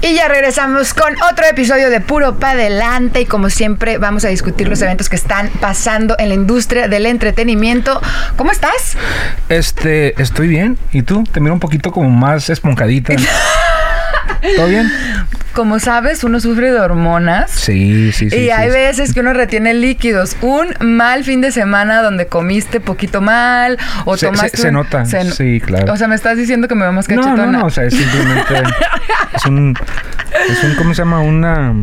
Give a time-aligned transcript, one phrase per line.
[0.00, 4.28] Y ya regresamos con otro episodio de Puro Pa' Adelante y como siempre vamos a
[4.28, 8.00] discutir los eventos que están pasando en la industria del entretenimiento.
[8.36, 8.96] ¿Cómo estás?
[9.48, 10.78] Este, estoy bien.
[10.92, 11.24] ¿Y tú?
[11.24, 13.14] Te miro un poquito como más esponjadita.
[14.56, 14.90] ¿Todo bien?
[15.52, 17.50] Como sabes, uno sufre de hormonas.
[17.50, 18.36] Sí, sí, sí.
[18.36, 18.74] Y hay sí.
[18.74, 20.36] veces que uno retiene líquidos.
[20.40, 24.50] Un mal fin de semana donde comiste poquito mal o Se- tomaste...
[24.56, 25.92] se- se un- nota, sí, claro.
[25.92, 27.46] O sea, me estás diciendo que me veo más No, cachetona.
[27.46, 28.54] no, no, o sea, es simplemente
[29.36, 29.74] es un
[30.48, 31.20] es un ¿cómo se llama?
[31.20, 31.74] Una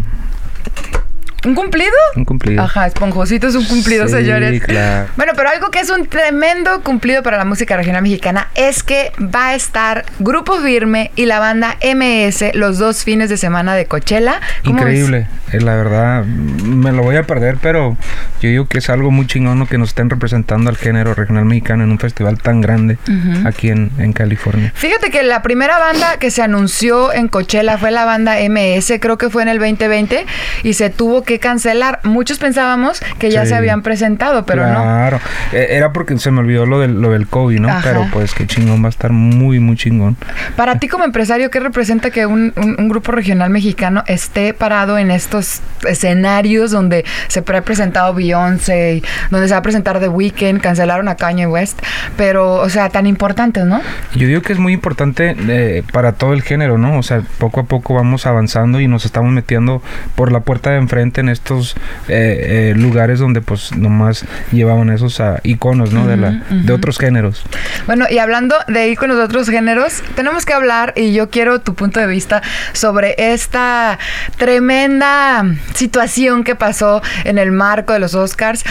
[1.45, 1.89] ¿Un cumplido?
[2.15, 2.61] un cumplido.
[2.63, 4.61] Ajá, esponjosito es un cumplido, Sí, señores.
[4.63, 5.07] claro.
[5.15, 9.11] Bueno, pero algo que es un tremendo cumplido para la música regional mexicana es que
[9.19, 13.85] va a estar Grupo Firme y la banda MS los dos fines de semana de
[13.85, 14.41] Coachella.
[14.63, 17.95] Increíble, eh, la verdad, me lo voy a perder, pero
[18.41, 21.83] yo digo que es algo muy chingón que nos estén representando al género regional mexicano
[21.83, 22.97] en un festival tan grande
[23.45, 24.71] aquí en, en California.
[24.75, 29.17] Fíjate que la primera banda que se anunció en Coachella fue la banda MS, creo
[29.17, 30.25] que fue en el 2020,
[30.63, 31.99] y se tuvo que cancelar.
[32.03, 33.49] Muchos pensábamos que ya Sí.
[33.49, 34.73] se habían presentado, pero no.
[34.81, 35.19] claro.
[35.53, 37.69] Eh, Era porque se me olvidó lo del, lo del COVID, ¿no?
[37.69, 37.81] Ajá.
[37.83, 40.17] Pero pues qué chingón va a estar muy, muy chingón.
[40.55, 44.97] Para ti como empresario, ¿qué representa que un, un- un grupo regional mexicano esté parado
[44.97, 50.61] en estos escenarios donde se ha presentado Beyoncé, donde se va a presentar The Weeknd,
[50.61, 51.79] cancelaron a Kanye West,
[52.17, 53.81] pero, o sea, tan importantes, ¿no?
[54.15, 56.97] Yo digo que es muy importante eh, para todo el género, ¿no?
[56.97, 59.81] O sea, poco a poco vamos avanzando y nos estamos metiendo
[60.15, 61.75] por la puerta de enfrente en estos
[62.07, 66.07] eh, eh, lugares donde pues nomás llevaban esos ah, iconos, ¿no?
[66.07, 67.43] de, la, de otros géneros.
[67.85, 71.61] Bueno, y hablando de ir con los otros géneros, tenemos que hablar, y yo quiero
[71.61, 72.41] tu punto de vista
[72.73, 73.99] sobre esta
[74.37, 78.63] tremenda situación que pasó en el marco de los Oscars.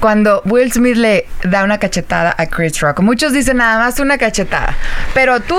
[0.00, 3.00] Cuando Will Smith le da una cachetada a Chris Rock.
[3.00, 4.74] Muchos dicen nada más una cachetada.
[5.14, 5.56] Pero tú,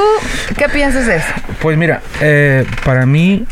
[0.57, 1.27] ¿qué piensas de eso?
[1.61, 3.45] Pues mira, eh, para mí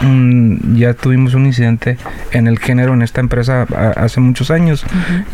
[0.00, 1.96] mm, ya tuvimos un incidente
[2.32, 4.84] en el género en esta empresa a- hace muchos años.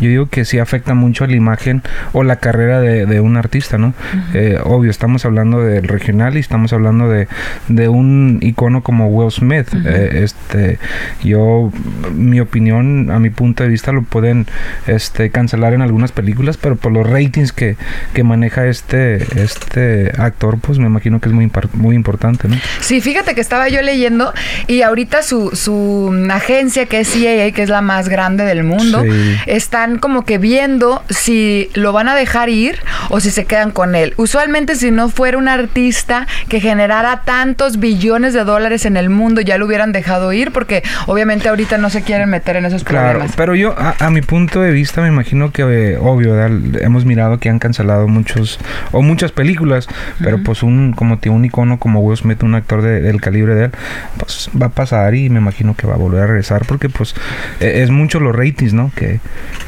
[0.00, 1.82] Yo digo que sí afecta mucho a la imagen
[2.12, 3.94] o la carrera de, de un artista, ¿no?
[4.34, 7.28] Eh, obvio, estamos hablando del regional y estamos hablando de,
[7.69, 9.69] de un icono como Will Smith.
[9.84, 10.78] Eh, este,
[11.24, 11.72] yo,
[12.14, 14.47] mi opinión, a mi punto de vista, lo pueden
[14.87, 17.76] este, cancelar en algunas películas, pero por los ratings que,
[18.15, 22.56] que maneja este, este actor, pues me imagino que es muy, muy importante, ¿no?
[22.81, 24.32] Sí, fíjate que estaba yo leyendo
[24.66, 29.03] y ahorita su, su agencia, que es CAA, que es la más grande del mundo,
[29.03, 29.37] Sí.
[29.47, 32.78] están como que viendo si lo van a dejar ir
[33.10, 34.15] o si se quedan con él.
[34.16, 39.41] Usualmente si no fuera un artista que generara tantos billones de dólares en el mundo,
[39.41, 43.10] ya lo hubieran dejado ir porque obviamente ahorita no se quieren meter en esos Claro,
[43.10, 43.37] problemas.
[43.37, 46.83] pero yo a, a mi punto de vista me imagino que eh, obvio ¿verdad?
[46.83, 48.59] hemos mirado que han cancelado muchos
[48.93, 49.88] o muchas películas,
[50.22, 53.55] pero pues un como te un icono como Will Smith, un actor de- del calibre
[53.55, 53.71] de él,
[54.19, 57.15] pues va a pasar y me imagino que va a volver a regresar porque pues
[57.60, 58.91] eh, es mucho los ratings, ¿no?
[58.97, 59.21] Que,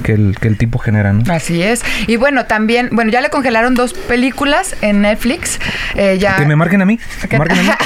[0.02, 1.22] que el que el tipo genera, ¿no?
[1.32, 1.82] Así es.
[2.06, 5.58] Y bueno, también, bueno, ya le congelaron dos películas en Netflix.
[5.94, 6.36] eh, ya...
[6.36, 6.98] Que me marquen a mí,
[7.28, 7.68] que marquen a mí.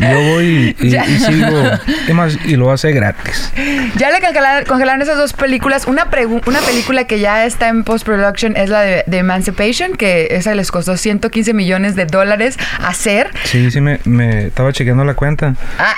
[0.00, 1.62] Yo voy y, y sigo,
[2.06, 2.36] ¿qué más?
[2.44, 3.52] Y lo hace gratis.
[3.96, 5.86] Ya le congelaron, congelaron esas dos películas.
[5.86, 10.28] Una, pregu- una película que ya está en post-production es la de, de Emancipation, que
[10.30, 13.30] esa les costó 115 millones de dólares hacer.
[13.44, 15.54] Sí, sí, me, me estaba chequeando la cuenta.
[15.78, 15.94] Ah,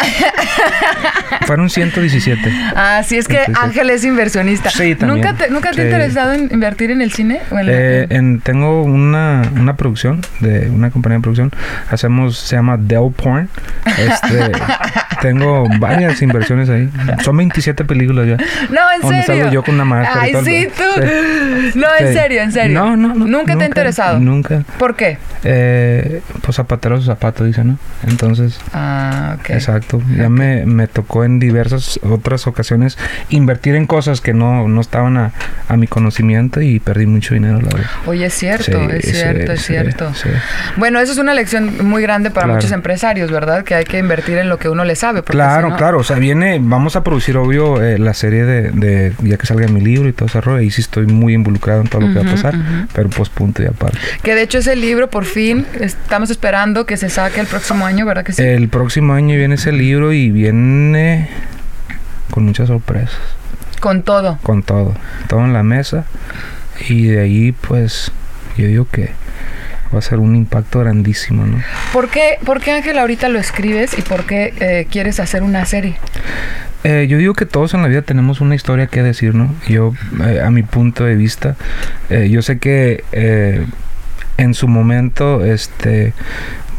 [1.46, 2.52] Fueron 117.
[2.74, 3.52] Así es que Sí, sí.
[3.60, 4.70] Ángel es inversionista.
[4.70, 5.20] Sí, también.
[5.26, 5.88] ¿Nunca te, ¿nunca te ha Sí.
[5.90, 7.40] interesado en invertir en el cine?
[7.50, 11.52] ¿O en la- Eh, en- tengo una, una producción de una compañía de producción.
[11.90, 13.48] Hacemos, se llama Dell Porn.
[13.84, 14.52] Este,
[15.20, 16.90] tengo varias inversiones ahí.
[17.24, 18.36] Son 27 películas ya.
[18.70, 19.42] no, en donde serio.
[19.44, 21.02] salgo yo con una máscara y Ay, todo el- sí, tú.
[21.02, 21.78] Sí.
[21.78, 22.12] No, en Sí.
[22.14, 22.78] serio, en serio.
[22.78, 23.26] No, no, no.
[23.26, 24.18] ¿Nunca te ha interesado?
[24.20, 24.62] Nunca.
[24.78, 25.18] ¿Por qué?
[25.44, 27.78] Eh, pues zapatero a su zapato, dice, ¿no?
[28.06, 29.50] Entonces, Ah, ok.
[29.50, 30.02] exacto.
[30.16, 32.98] Ya me, me tocó en diversas otras ocasiones
[33.30, 35.32] invertir en cosas que no, no estaban a,
[35.68, 37.90] a mi conocimiento y perdí mucho dinero, la verdad.
[38.06, 40.12] Oye, es cierto, Sí, es cierto, es cierto.
[40.76, 42.56] Bueno, eso es una lección muy grande para Claro.
[42.56, 43.64] muchos empresarios, ¿verdad?
[43.64, 45.22] Que hay que invertir en lo que uno le sabe.
[45.22, 45.98] porque Claro, si no- claro.
[45.98, 49.66] O sea, viene, vamos a producir, obvio, eh, la serie de, de, ya que salga
[49.68, 50.58] mi libro y todo ese rollo.
[50.58, 52.54] Ahí sí estoy muy involucrado en todo lo que va a pasar.
[52.92, 53.98] Pero pues punto y aparte.
[54.22, 58.04] Que de hecho ese libro por fin estamos esperando que se saque el próximo año,
[58.06, 58.42] ¿verdad que sí?
[58.42, 61.28] El próximo año viene ese libro y viene
[62.30, 63.16] con muchas sorpresas.
[63.80, 64.38] Con todo.
[64.42, 64.94] Con todo.
[65.28, 66.04] Todo en la mesa.
[66.88, 68.10] Y de ahí, pues,
[68.56, 69.10] yo digo que
[69.94, 71.62] va a ser un impacto grandísimo, ¿no?
[71.92, 75.64] ¿Por qué, por qué Ángel ahorita lo escribes y por qué eh, quieres hacer una
[75.66, 75.96] serie?
[76.84, 79.54] Eh, yo digo que todos en la vida tenemos una historia que decir, ¿no?
[79.68, 79.92] Yo,
[80.24, 81.56] eh, a mi punto de vista,
[82.08, 83.02] yo sé que
[84.36, 86.12] en su momento, este,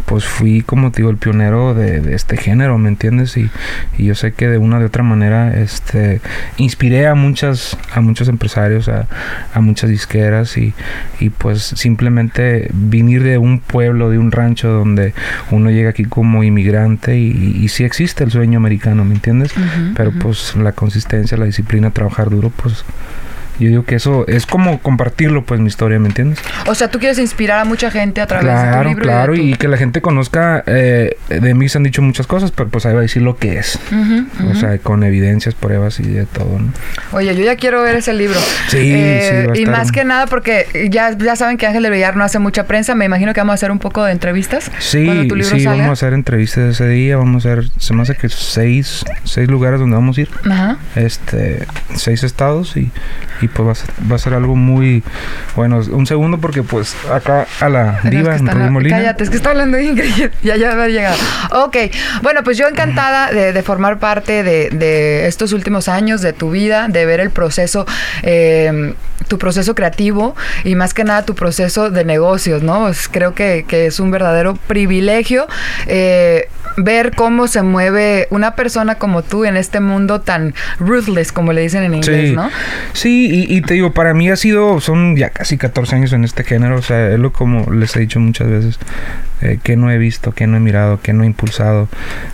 [0.07, 3.35] pues fui, como te digo, el pionero de, de este género, ¿me entiendes?
[3.35, 3.51] Y,
[3.97, 6.21] y yo sé que de una de otra manera, este,
[6.55, 9.05] inspiré a muchas, a muchos empresarios, a,
[9.53, 10.73] a muchas disqueras y,
[11.19, 15.13] y pues simplemente venir de un pueblo, de un rancho donde
[15.51, 19.53] uno llega aquí como inmigrante y, y, y sí existe el sueño americano, ¿me entiendes?
[19.93, 22.85] Pero pues la consistencia, la disciplina, trabajar duro, pues
[23.59, 26.39] yo digo que eso es como compartirlo, pues mi historia, ¿me entiendes?
[26.67, 29.03] O sea, tú quieres inspirar a mucha gente a través de tu Claro, libro.
[29.03, 32.51] claro, y, y que la gente conozca, eh, de mí se han dicho muchas cosas,
[32.51, 33.79] pero pues ahí va a decir lo que es.
[34.51, 36.71] O sea, con evidencias, pruebas y de todo, ¿no?
[37.11, 38.39] Oye, yo ya quiero ver ese libro.
[38.69, 41.65] Sí, Eh, sí, va a Y estar- más que nada porque ya, ya saben que
[41.67, 42.95] Ángel de Villar no hace mucha prensa.
[42.95, 44.71] Me imagino que vamos a hacer un poco de entrevistas.
[44.79, 45.83] Sí, cuando tu libro sí, salga.
[45.83, 49.47] vamos a hacer entrevistas ese día, vamos a hacer, se me hace que seis, seis
[49.49, 50.77] lugares donde vamos a ir, Ajá.
[50.95, 51.65] este,
[51.95, 52.91] seis estados y,
[53.41, 55.03] y pues va a, ser, va a ser algo muy,
[55.55, 58.97] bueno, un segundo porque pues acá a la Es diva, que en Molina.
[58.97, 60.29] Cállate, es que está hablando Ingrid.
[60.43, 61.17] ya, ya haber llegado.
[61.51, 61.77] Ok,
[62.21, 66.51] bueno, pues yo encantada de, de formar parte de, de estos últimos años de tu
[66.51, 67.85] vida, de ver el proceso,
[68.23, 68.93] eh,
[69.27, 72.89] tu proceso creativo y más que nada tu proceso de negocios, ¿no?
[72.89, 75.47] Es- creo que, que es un verdadero privilegio
[75.87, 81.51] eh, ver cómo se mueve una persona como tú en este mundo tan ruthless, como
[81.53, 82.49] le dicen en inglés, Sí, ¿no?
[82.93, 86.23] sí y, y te digo, para mí ha sido, son ya casi 14 años en
[86.23, 88.79] este género, o sea, es lo como les he dicho muchas veces,
[89.41, 91.89] eh, que no he visto, que no he mirado, que no he impulsado.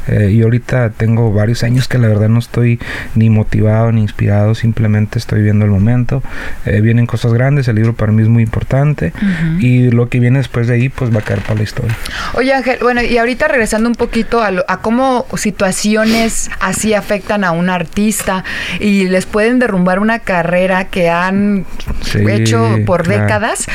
[0.07, 2.80] Eh, y ahorita tengo varios años que la verdad no estoy
[3.16, 6.24] ni motivado ni inspirado, simplemente estoy viendo el momento.
[6.66, 9.60] Eh, vienen cosas grandes, el libro para mí es muy importante Ujú.
[9.60, 11.95] y lo que viene después de ahí pues va a caer para la historia.
[12.36, 17.44] Oye Ángel, bueno, y ahorita regresando un poquito a, lo- a cómo situaciones así afectan
[17.44, 18.44] a un artista
[18.80, 21.65] y les pueden derrumbar una carrera que han
[22.01, 23.21] Sí, hecho por claro.
[23.21, 23.65] décadas.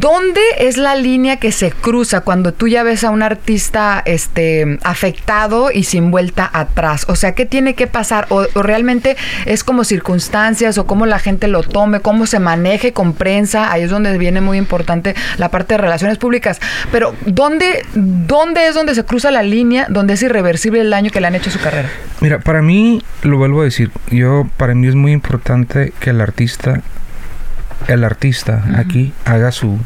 [0.00, 4.80] ¿Dónde es la línea que se cruza cuando tú ya ves a un artista este,
[4.82, 7.04] afectado y sin vuelta atrás?
[7.08, 8.26] O sea, ¿qué tiene que pasar?
[8.30, 13.12] O, realmente es como circunstancias o cómo la gente lo tome, cómo se maneje con
[13.12, 13.70] prensa?
[13.70, 16.58] Ahí es donde viene muy importante la parte de relaciones públicas.
[16.90, 21.20] Pero ¿dónde, dónde es donde se cruza la línea donde es irreversible el daño que
[21.20, 21.88] le han hecho a su carrera?
[22.20, 26.20] Mira, para mí, lo vuelvo a decir, yo, para mí es muy importante que el
[26.20, 26.82] artista,
[27.88, 29.78] el artista aquí haga su,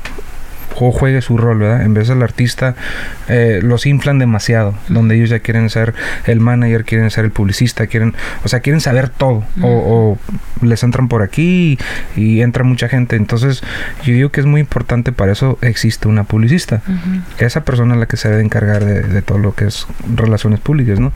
[0.78, 1.82] juegue su rol, ¿verdad?
[1.82, 2.75] En vez del artista,
[3.28, 5.94] eh, los inflan demasiado, donde ellos ya quieren ser
[6.26, 8.14] el manager, quieren ser el publicista, quieren,
[8.44, 10.19] o sea, quieren saber todo, o, o
[10.64, 11.78] les entran por aquí
[12.16, 13.16] y, y entra mucha gente.
[13.16, 13.62] Entonces,
[14.04, 16.82] yo digo que es muy importante, para eso existe una publicista
[17.38, 20.60] esa persona es la que se debe encargar de, de todo lo que es relaciones
[20.60, 21.12] públicas, ¿no?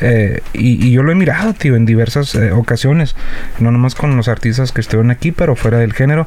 [0.00, 3.14] Eh, y, y yo lo he mirado, tío, en diversas eh, ocasiones,
[3.58, 6.26] no nomás con los artistas que estuvieron aquí, pero fuera del género,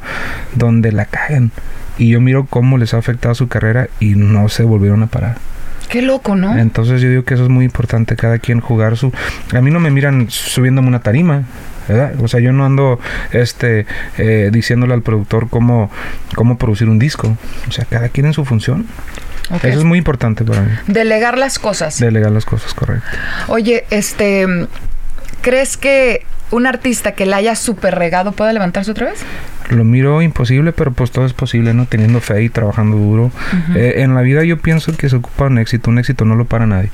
[0.56, 1.52] donde la cagan.
[2.00, 5.38] Y yo miro cómo les ha afectado su carrera y no se volvieron a parar.
[5.90, 6.58] Qué loco, ¿no?
[6.58, 9.12] Entonces yo digo que eso es muy importante, cada quien jugar su...
[9.54, 11.44] A mí no me miran subiéndome una tarima,
[11.88, 12.14] ¿verdad?
[12.22, 13.00] O sea, yo no ando
[13.32, 13.88] este,
[14.18, 15.92] eh, diciéndole al productor cómo,
[16.36, 17.36] cómo producir un disco.
[17.68, 18.86] O sea, cada quien en su función.
[19.64, 20.72] Eso es muy importante para mí.
[20.86, 22.00] Delegar las cosas.
[22.00, 23.08] Delegar las cosas, correcto.
[23.48, 24.46] Oye, este,
[25.42, 29.22] ¿crees que un artista que la haya super regado pueda levantarse otra vez?
[29.70, 31.86] Lo miro imposible, pero pues todo es posible, ¿no?
[31.86, 33.32] Teniendo fe y trabajando duro.
[33.76, 35.92] Eh, en la vida yo pienso que se ocupa un éxito.
[35.92, 36.90] Un éxito no lo para nadie.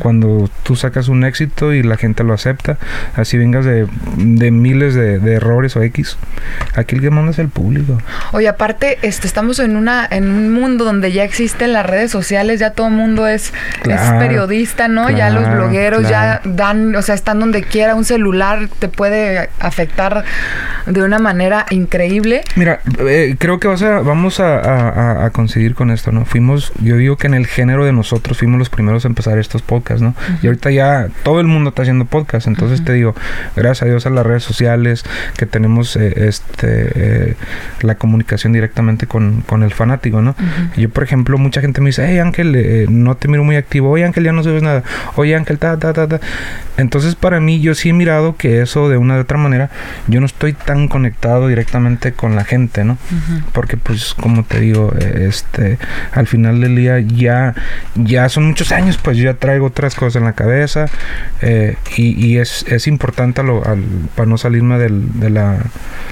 [0.00, 2.76] Cuando tú sacas un éxito y la gente lo acepta,
[3.16, 3.86] así vengas de,
[4.16, 6.18] de miles de, de errores o X,
[6.74, 7.98] aquí el que manda es el público.
[8.32, 12.60] Oye, aparte, este, estamos en una, en un mundo donde ya existen las redes sociales,
[12.60, 15.08] ya todo el mundo es, es Claro, periodista, ¿no?
[15.10, 16.56] ya los claro, blogueros ya claro.
[16.56, 20.24] dan, o sea, están donde quiera, un celular te puede afectar
[20.86, 22.09] de una manera increíble.
[22.56, 26.24] Mira, eh, creo que vas a, vamos a, a- conseguir con esto, ¿no?
[26.24, 29.62] Fuimos, yo digo que en el género de nosotros fuimos los primeros a empezar estos
[29.62, 30.14] podcasts, ¿no?
[30.42, 33.14] Y ahorita ya todo el mundo está haciendo podcasts, entonces te digo,
[33.56, 35.04] gracias a Dios a las redes sociales,
[35.36, 36.50] que tenemos eh, este
[37.30, 37.34] eh,
[37.82, 40.34] la comunicación directamente con, con el fanático, ¿no?
[40.76, 43.90] Yo, por ejemplo, mucha gente me dice, hey Ángel, eh, no te miro muy activo,
[43.90, 44.82] oye Ángel, ya no subes nada,
[45.16, 46.20] oye Ángel, ta, ta, ta, ta.
[46.76, 49.70] Entonces, para mí, yo sí he mirado que eso de una u otra manera,
[50.08, 52.98] yo no estoy tan conectado directamente con la gente, ¿no?
[53.52, 55.78] Porque pues como te digo, este,
[56.12, 57.54] al final del día ya,
[57.94, 60.86] ya son muchos años, pues ya traigo otras cosas en la cabeza
[61.42, 63.62] eh, y, es, es, importante lo,
[64.14, 65.58] para no salirme del, de, la,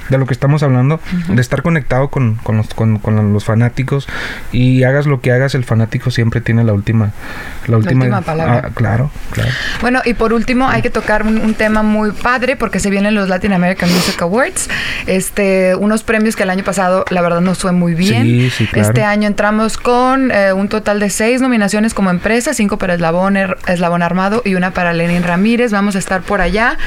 [0.09, 2.99] de lo que estamos hablando, de estar conectado con, con, los, con,
[3.33, 4.07] los fanáticos
[4.51, 7.11] y hagas lo que hagas, el fanático siempre tiene la última,
[7.67, 8.63] la última, palabra.
[8.65, 9.49] Ah, claro, claro.
[9.81, 13.15] Bueno, y por último hay que tocar un, un tema muy padre porque se vienen
[13.15, 14.69] los Latin American Music Awards,
[15.07, 18.51] este, unos premios que el año pasado la verdad nos fue muy bien.
[18.73, 23.37] Este año entramos con eh, un total de seis nominaciones como empresa, cinco para Eslabón,
[23.67, 25.71] Eslabón Armado y una para Lenin Ramírez.
[25.71, 26.77] Vamos a estar por allá.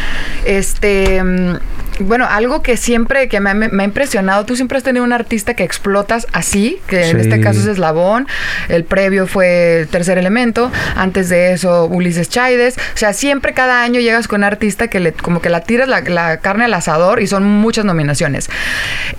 [0.45, 1.57] Este mm,
[2.01, 5.65] bueno, algo que siempre que me, ha impresionado, tú siempre has tenido un artista que
[5.65, 8.27] explotas así, que en este caso es Eslabón,
[8.69, 14.01] el previo fue Tercer Elemento, antes de eso Ulises Chaides, o sea, siempre cada año
[14.01, 17.27] llegas con un artista que le, como que la tiras la, carne al asador y
[17.27, 18.49] son muchas nominaciones.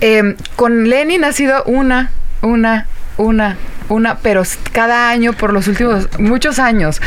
[0.00, 2.10] Em, con Lenin ha sido una,
[2.42, 3.56] una, una,
[3.88, 7.00] una, pero cada año por los últimos muchos años.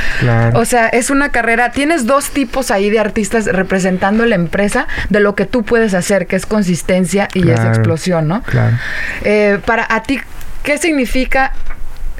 [0.53, 1.71] O sea, es una carrera.
[1.71, 6.27] Tienes dos tipos ahí de artistas representando la empresa de lo que tú puedes hacer,
[6.27, 8.43] que es consistencia y esa explosión, ¿no?
[8.43, 8.77] Claro.
[9.23, 10.19] Eh, para a ti,
[10.63, 11.53] ¿qué significa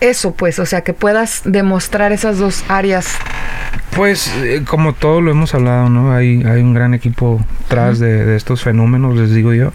[0.02, 0.60] eso, pues?
[0.60, 3.18] O sea, que puedas demostrar esas dos áreas.
[3.96, 6.14] Pues, eh, como todo lo hemos hablado, ¿no?
[6.14, 9.74] Hay, hay un gran equipo tras de, estos fenómenos, les digo yo.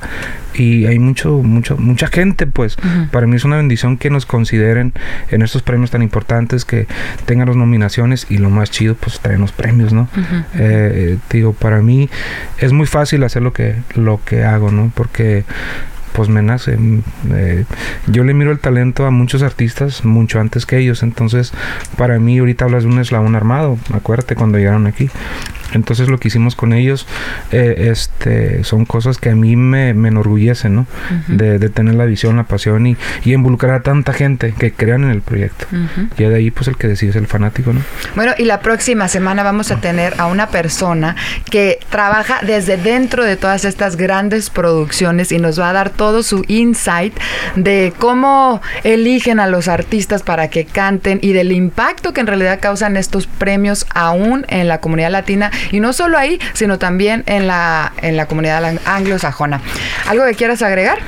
[0.54, 2.76] Y hay mucho, mucho, mucha gente, pues.
[3.10, 4.92] Para mí es una bendición que nos consideren
[5.30, 6.86] en estos premios tan importantes, que
[7.24, 10.08] tengan las nominaciones y lo más chido, pues traen los premios, ¿no?
[10.54, 12.10] Eh, digo, para mí
[12.58, 14.92] es muy fácil hacer lo que, lo que hago, ¿no?
[14.94, 15.44] Porque
[16.12, 16.78] pues me nace.
[17.32, 17.64] Eh,
[18.06, 21.02] yo le miro el talento a muchos artistas mucho antes que ellos.
[21.02, 21.52] Entonces,
[21.96, 23.78] para mí, ahorita hablas de un eslabón armado.
[23.92, 25.10] Acuérdate cuando llegaron aquí.
[25.72, 27.06] Entonces lo que hicimos con ellos
[27.50, 30.86] eh, este, son cosas que a mí me, me enorgullecen, ¿no?
[31.28, 35.10] de, tener la visión, la pasión y, y, involucrar a tanta gente que crean en
[35.10, 35.66] el proyecto.
[36.18, 37.80] Y de ahí pues el que decide es el fanático, ¿no?
[38.14, 41.16] Bueno, y la próxima semana vamos a tener a una persona
[41.50, 46.22] que trabaja desde dentro de todas estas grandes producciones y nos va a dar todo
[46.22, 47.14] su insight
[47.56, 52.58] de cómo eligen a los artistas para que canten y del impacto que en realidad
[52.60, 57.46] causan estos premios aún en la comunidad latina y no solo ahí, sino también en
[57.46, 59.60] la, en la comunidad anglosajona.
[60.06, 60.98] ¿Algo que quieras agregar?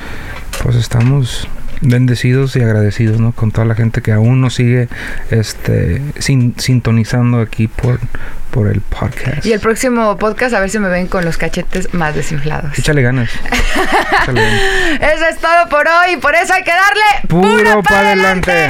[0.63, 1.47] Pues estamos
[1.81, 3.31] bendecidos y agradecidos ¿no?
[3.31, 4.87] con toda la gente que aún nos sigue
[5.29, 7.99] este, sintonizando aquí por,
[8.51, 9.45] por el podcast.
[9.45, 12.77] Y el próximo podcast, a ver si me ven con los cachetes más desinflados.
[12.77, 13.29] Échale ganas.
[14.27, 16.17] Eso es todo por hoy.
[16.17, 18.69] Por eso hay que darle puro, para adelante.